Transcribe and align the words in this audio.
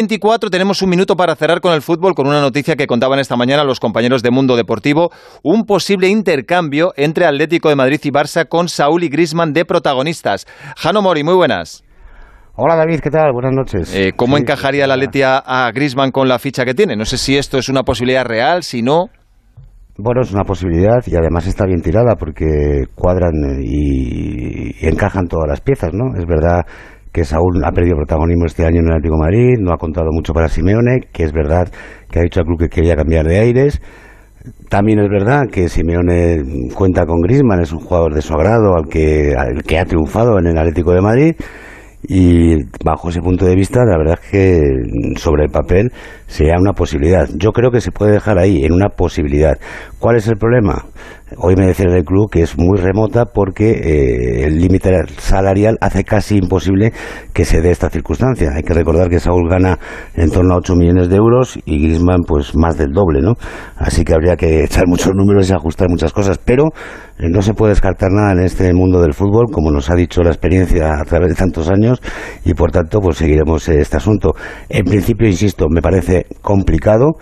24 0.00 0.48
tenemos 0.48 0.80
un 0.80 0.88
minuto 0.88 1.14
para 1.14 1.36
cerrar 1.36 1.60
con 1.60 1.74
el 1.74 1.82
fútbol 1.82 2.14
con 2.14 2.26
una 2.26 2.40
noticia 2.40 2.74
que 2.74 2.86
contaban 2.86 3.18
esta 3.18 3.36
mañana 3.36 3.64
los 3.64 3.80
compañeros 3.80 4.22
de 4.22 4.30
Mundo 4.30 4.56
Deportivo, 4.56 5.10
un 5.42 5.66
posible 5.66 6.08
intercambio 6.08 6.94
entre 6.96 7.26
Atlético 7.26 7.68
de 7.68 7.76
Madrid 7.76 8.00
y 8.04 8.10
Barça 8.10 8.48
con 8.48 8.70
Saúl 8.70 9.04
y 9.04 9.10
Grisman 9.10 9.52
de 9.52 9.66
protagonistas. 9.66 10.46
Jano 10.78 11.02
Mori, 11.02 11.22
muy 11.22 11.34
buenas. 11.34 11.84
Hola 12.56 12.76
David, 12.76 13.00
¿qué 13.00 13.10
tal? 13.10 13.30
Buenas 13.34 13.52
noches. 13.52 13.94
Eh, 13.94 14.12
¿Cómo 14.16 14.38
encajaría 14.38 14.86
la 14.86 14.94
Atleti 14.94 15.20
a 15.22 15.70
Grisman 15.74 16.12
con 16.12 16.28
la 16.28 16.38
ficha 16.38 16.64
que 16.64 16.72
tiene? 16.72 16.96
No 16.96 17.04
sé 17.04 17.18
si 17.18 17.36
esto 17.36 17.58
es 17.58 17.68
una 17.68 17.82
posibilidad 17.82 18.24
real, 18.24 18.62
si 18.62 18.80
no. 18.80 19.10
Bueno, 19.98 20.22
es 20.22 20.32
una 20.32 20.44
posibilidad 20.44 21.00
y 21.06 21.14
además 21.14 21.46
está 21.46 21.66
bien 21.66 21.82
tirada 21.82 22.16
porque 22.18 22.84
cuadran 22.94 23.34
y, 23.62 24.82
y 24.82 24.88
encajan 24.88 25.26
todas 25.26 25.46
las 25.46 25.60
piezas, 25.60 25.90
¿no? 25.92 26.18
Es 26.18 26.24
verdad 26.24 26.64
que 27.12 27.24
Saúl 27.24 27.62
ha 27.64 27.72
perdido 27.72 27.96
protagonismo 27.96 28.46
este 28.46 28.64
año 28.64 28.80
en 28.80 28.86
el 28.86 28.92
Atlético 28.92 29.16
de 29.16 29.20
Madrid, 29.20 29.58
no 29.58 29.72
ha 29.72 29.78
contado 29.78 30.08
mucho 30.12 30.32
para 30.32 30.48
Simeone, 30.48 31.00
que 31.12 31.24
es 31.24 31.32
verdad 31.32 31.68
que 32.10 32.20
ha 32.20 32.22
dicho 32.22 32.40
al 32.40 32.46
club 32.46 32.58
que 32.58 32.68
quería 32.68 32.96
cambiar 32.96 33.26
de 33.26 33.38
aires. 33.38 33.80
También 34.68 35.00
es 35.00 35.08
verdad 35.10 35.48
que 35.52 35.68
Simeone 35.68 36.70
cuenta 36.74 37.04
con 37.04 37.20
Griezmann, 37.20 37.60
es 37.60 37.72
un 37.72 37.80
jugador 37.80 38.14
de 38.14 38.22
su 38.22 38.32
agrado, 38.32 38.74
al 38.74 38.88
que, 38.88 39.34
al 39.36 39.62
que 39.62 39.78
ha 39.78 39.84
triunfado 39.84 40.38
en 40.38 40.46
el 40.46 40.58
Atlético 40.58 40.92
de 40.92 41.00
Madrid. 41.00 41.34
Y 42.08 42.56
bajo 42.82 43.10
ese 43.10 43.20
punto 43.20 43.44
de 43.44 43.54
vista, 43.54 43.84
la 43.84 43.98
verdad 43.98 44.18
es 44.22 44.30
que 44.30 44.62
sobre 45.16 45.44
el 45.44 45.50
papel 45.50 45.92
sería 46.26 46.54
una 46.58 46.72
posibilidad. 46.72 47.28
Yo 47.36 47.50
creo 47.52 47.70
que 47.70 47.82
se 47.82 47.92
puede 47.92 48.12
dejar 48.12 48.38
ahí, 48.38 48.64
en 48.64 48.72
una 48.72 48.88
posibilidad. 48.88 49.58
¿Cuál 49.98 50.16
es 50.16 50.26
el 50.26 50.36
problema? 50.36 50.86
Hoy 51.36 51.54
me 51.54 51.66
decía 51.66 51.86
el 51.86 52.04
club 52.04 52.28
que 52.28 52.42
es 52.42 52.58
muy 52.58 52.76
remota 52.78 53.26
porque 53.26 53.70
eh, 53.70 54.46
el 54.46 54.58
límite 54.58 54.90
salarial 55.18 55.76
hace 55.80 56.02
casi 56.02 56.38
imposible 56.38 56.92
que 57.32 57.44
se 57.44 57.60
dé 57.60 57.70
esta 57.70 57.88
circunstancia. 57.88 58.50
Hay 58.54 58.62
que 58.62 58.74
recordar 58.74 59.08
que 59.08 59.20
Saúl 59.20 59.48
gana 59.48 59.78
en 60.14 60.30
torno 60.30 60.54
a 60.54 60.58
8 60.58 60.74
millones 60.74 61.08
de 61.08 61.16
euros 61.16 61.58
y 61.64 61.82
Griezmann 61.82 62.22
pues 62.26 62.56
más 62.56 62.76
del 62.76 62.90
doble, 62.92 63.20
¿no? 63.20 63.34
Así 63.76 64.04
que 64.04 64.12
habría 64.12 64.36
que 64.36 64.64
echar 64.64 64.88
muchos 64.88 65.12
números 65.14 65.48
y 65.48 65.52
ajustar 65.52 65.88
muchas 65.88 66.12
cosas, 66.12 66.38
pero 66.38 66.64
eh, 67.18 67.28
no 67.28 67.42
se 67.42 67.54
puede 67.54 67.72
descartar 67.72 68.10
nada 68.10 68.32
en 68.32 68.40
este 68.40 68.72
mundo 68.72 69.00
del 69.00 69.14
fútbol, 69.14 69.46
como 69.52 69.70
nos 69.70 69.88
ha 69.88 69.94
dicho 69.94 70.22
la 70.22 70.30
experiencia 70.30 70.94
a 71.00 71.04
través 71.04 71.28
de 71.28 71.34
tantos 71.36 71.70
años 71.70 72.02
y 72.44 72.54
por 72.54 72.72
tanto 72.72 73.00
pues 73.00 73.18
seguiremos 73.18 73.68
este 73.68 73.96
asunto. 73.96 74.34
En 74.68 74.84
principio, 74.84 75.28
insisto, 75.28 75.66
me 75.70 75.80
parece 75.80 76.26
complicado 76.42 77.12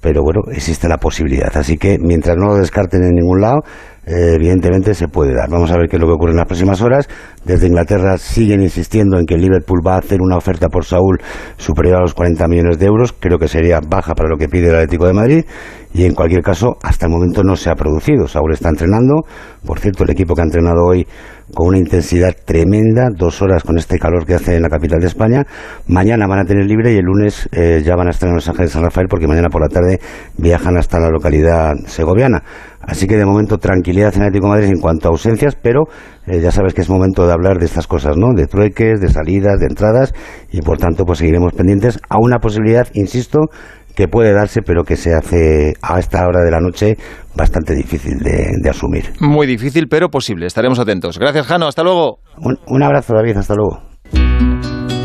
pero 0.00 0.22
bueno, 0.22 0.42
existe 0.52 0.88
la 0.88 0.98
posibilidad. 0.98 1.50
Así 1.56 1.76
que 1.76 1.98
mientras 2.00 2.36
no 2.36 2.48
lo 2.48 2.56
descarten 2.56 3.02
en 3.02 3.14
ningún 3.14 3.40
lado, 3.40 3.62
eh, 4.06 4.34
evidentemente 4.36 4.94
se 4.94 5.08
puede 5.08 5.34
dar. 5.34 5.50
Vamos 5.50 5.70
a 5.70 5.76
ver 5.76 5.88
qué 5.88 5.96
es 5.96 6.00
lo 6.00 6.06
que 6.06 6.14
ocurre 6.14 6.30
en 6.30 6.38
las 6.38 6.46
próximas 6.46 6.80
horas. 6.80 7.08
Desde 7.44 7.66
Inglaterra 7.66 8.16
siguen 8.16 8.62
insistiendo 8.62 9.18
en 9.18 9.26
que 9.26 9.36
Liverpool 9.36 9.80
va 9.86 9.96
a 9.96 9.98
hacer 9.98 10.22
una 10.22 10.36
oferta 10.36 10.68
por 10.68 10.84
Saúl 10.84 11.18
superior 11.56 11.96
a 11.96 12.00
los 12.00 12.14
40 12.14 12.48
millones 12.48 12.78
de 12.78 12.86
euros. 12.86 13.12
Creo 13.12 13.38
que 13.38 13.48
sería 13.48 13.80
baja 13.86 14.14
para 14.14 14.30
lo 14.30 14.38
que 14.38 14.48
pide 14.48 14.68
el 14.68 14.76
Atlético 14.76 15.06
de 15.06 15.12
Madrid. 15.12 15.44
Y 15.92 16.04
en 16.04 16.14
cualquier 16.14 16.42
caso, 16.42 16.76
hasta 16.82 17.06
el 17.06 17.12
momento 17.12 17.42
no 17.42 17.56
se 17.56 17.70
ha 17.70 17.74
producido. 17.74 18.26
Saúl 18.28 18.52
está 18.52 18.70
entrenando. 18.70 19.24
Por 19.66 19.78
cierto, 19.78 20.04
el 20.04 20.10
equipo 20.10 20.34
que 20.34 20.40
ha 20.40 20.44
entrenado 20.44 20.86
hoy 20.86 21.06
con 21.54 21.68
una 21.68 21.78
intensidad 21.78 22.34
tremenda, 22.44 23.08
dos 23.14 23.42
horas 23.42 23.62
con 23.62 23.78
este 23.78 23.98
calor 23.98 24.26
que 24.26 24.34
hace 24.34 24.56
en 24.56 24.62
la 24.62 24.68
capital 24.68 25.00
de 25.00 25.06
España. 25.06 25.46
Mañana 25.86 26.26
van 26.26 26.40
a 26.40 26.44
tener 26.44 26.66
libre 26.66 26.92
y 26.92 26.96
el 26.96 27.04
lunes 27.04 27.48
eh, 27.52 27.82
ya 27.84 27.96
van 27.96 28.08
a 28.08 28.10
estar 28.10 28.28
en 28.28 28.34
Los 28.34 28.48
Ángeles 28.48 28.70
de 28.70 28.74
San 28.74 28.82
Rafael 28.82 29.08
porque 29.08 29.26
mañana 29.26 29.48
por 29.48 29.62
la 29.62 29.68
tarde 29.68 30.00
viajan 30.36 30.76
hasta 30.76 30.98
la 30.98 31.10
localidad 31.10 31.74
segoviana. 31.86 32.42
Así 32.80 33.06
que 33.06 33.16
de 33.16 33.26
momento 33.26 33.58
tranquilidad 33.58 34.14
en 34.14 34.22
Atlético 34.22 34.46
de 34.46 34.52
Madrid 34.52 34.68
en 34.70 34.80
cuanto 34.80 35.08
a 35.08 35.10
ausencias, 35.10 35.56
pero 35.60 35.84
eh, 36.26 36.40
ya 36.40 36.50
sabes 36.50 36.74
que 36.74 36.82
es 36.82 36.88
momento 36.88 37.26
de 37.26 37.32
hablar 37.32 37.58
de 37.58 37.66
estas 37.66 37.86
cosas, 37.86 38.16
¿no? 38.16 38.34
De 38.34 38.46
trueques, 38.46 39.00
de 39.00 39.08
salidas, 39.08 39.58
de 39.58 39.66
entradas 39.66 40.14
y 40.50 40.62
por 40.62 40.78
tanto 40.78 41.04
pues 41.04 41.18
seguiremos 41.18 41.52
pendientes 41.52 41.98
a 42.08 42.16
una 42.18 42.38
posibilidad, 42.38 42.86
insisto, 42.94 43.50
que 43.98 44.06
puede 44.06 44.32
darse, 44.32 44.62
pero 44.62 44.84
que 44.84 44.94
se 44.94 45.12
hace 45.12 45.72
a 45.82 45.98
esta 45.98 46.24
hora 46.24 46.44
de 46.44 46.52
la 46.52 46.60
noche 46.60 46.96
bastante 47.34 47.74
difícil 47.74 48.16
de, 48.20 48.70
asumir. 48.70 49.12
Muy 49.18 49.44
difícil, 49.44 49.88
pero 49.88 50.08
posible. 50.08 50.46
Estaremos 50.46 50.78
atentos. 50.78 51.18
Gracias, 51.18 51.48
Jano. 51.48 51.66
Hasta 51.66 51.82
luego. 51.82 52.20
Un, 52.36 52.56
un 52.68 52.82
abrazo, 52.84 53.14
David. 53.14 53.38
Hasta 53.38 53.54
luego. 53.56 53.82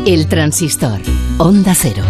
El 0.06 0.28
transistor. 0.28 1.00
Onda 1.38 1.74
cero. 1.74 2.04